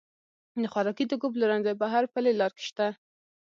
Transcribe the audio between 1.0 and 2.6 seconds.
توکو پلورنځي په هر پلې لار